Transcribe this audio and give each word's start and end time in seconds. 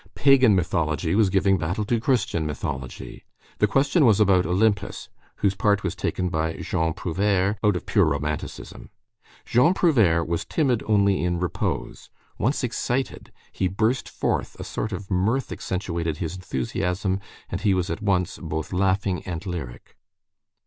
Pagan 0.15 0.55
mythology 0.55 1.13
was 1.13 1.29
giving 1.29 1.59
battle 1.59 1.85
to 1.85 1.99
Christian 1.99 2.43
mythology. 2.47 3.23
The 3.59 3.67
question 3.67 4.03
was 4.03 4.19
about 4.19 4.47
Olympus, 4.47 5.09
whose 5.35 5.53
part 5.53 5.83
was 5.83 5.93
taken 5.95 6.29
by 6.29 6.53
Jean 6.53 6.95
Prouvaire, 6.95 7.57
out 7.63 7.75
of 7.75 7.85
pure 7.85 8.05
romanticism. 8.05 8.89
Jean 9.45 9.75
Prouvaire 9.75 10.23
was 10.25 10.43
timid 10.43 10.81
only 10.87 11.23
in 11.23 11.39
repose. 11.39 12.09
Once 12.39 12.63
excited, 12.63 13.31
he 13.51 13.67
burst 13.67 14.09
forth, 14.09 14.55
a 14.59 14.63
sort 14.63 14.91
of 14.91 15.11
mirth 15.11 15.51
accentuated 15.51 16.17
his 16.17 16.33
enthusiasm, 16.35 17.19
and 17.51 17.61
he 17.61 17.75
was 17.75 17.91
at 17.91 18.01
once 18.01 18.39
both 18.39 18.73
laughing 18.73 19.21
and 19.27 19.45
lyric. 19.45 19.97